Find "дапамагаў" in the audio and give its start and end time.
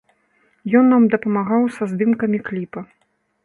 1.13-1.61